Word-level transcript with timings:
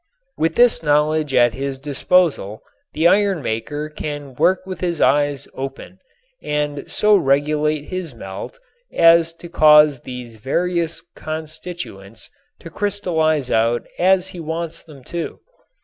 With 0.35 0.55
this 0.55 0.81
knowledge 0.81 1.35
at 1.35 1.53
his 1.53 1.77
disposal 1.77 2.63
the 2.93 3.07
iron 3.07 3.43
maker 3.43 3.87
can 3.87 4.33
work 4.33 4.65
with 4.65 4.81
his 4.81 4.99
eyes 4.99 5.47
open 5.53 5.99
and 6.41 6.89
so 6.91 7.15
regulate 7.15 7.83
his 7.83 8.15
melt 8.15 8.57
as 8.91 9.31
to 9.35 9.47
cause 9.47 9.99
these 9.99 10.37
various 10.37 11.03
constituents 11.15 12.31
to 12.61 12.71
crystallize 12.71 13.51
out 13.51 13.85
as 13.99 14.29
he 14.29 14.39
wants 14.39 14.81
them 14.81 15.03
to. 15.03 15.37